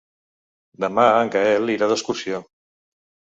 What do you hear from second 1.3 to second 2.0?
Gaël irà